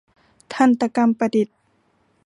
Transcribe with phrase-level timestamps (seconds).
[0.53, 1.57] ทันตกรรมประดิษฐ์